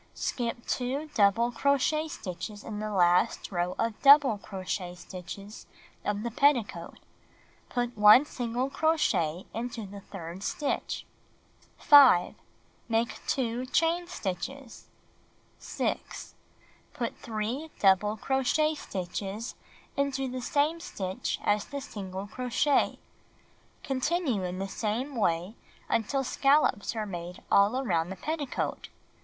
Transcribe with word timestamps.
Skip 0.15 0.65
2 0.65 1.11
double 1.13 1.51
crochet 1.51 2.07
stitches 2.07 2.63
in 2.63 2.79
the 2.79 2.89
last 2.89 3.51
row 3.51 3.75
of 3.77 4.01
dou 4.01 4.17
ble 4.17 4.39
crochet 4.39 4.95
stitches 4.95 5.67
of 6.03 6.23
the 6.23 6.31
pet 6.31 6.55
ticoat. 6.55 6.97
Put 7.69 7.95
1 7.95 8.25
single 8.25 8.71
crochet 8.71 9.45
into 9.53 9.85
the 9.85 9.99
third 9.99 10.41
stitch. 10.41 11.05
ijps. 11.79 12.33
90 12.89 12.89
Knitting 12.89 12.97
and 12.97 13.05
Crocheting 13.05 13.05
Book 13.05 13.11
5. 13.19 13.19
Make 13.19 13.27
2 13.27 13.65
chain 13.71 14.07
stitches. 14.07 14.87
6. 15.59 16.33
Put 16.95 17.15
3 17.19 17.69
double 17.77 18.17
crocliet 18.17 18.77
stitches 18.77 19.53
into 19.95 20.27
the 20.27 20.41
same 20.41 20.79
stitch 20.79 21.39
as 21.43 21.65
the 21.65 21.79
single 21.79 22.25
crochet. 22.25 22.97
Continue 23.83 24.43
in 24.45 24.67
same 24.67 25.15
way 25.15 25.53
until 25.87 26.23
scallops 26.23 26.95
are 26.95 27.05
made 27.05 27.43
all 27.51 27.79
around 27.79 28.09
the 28.09 28.15
petticoat. 28.15 28.89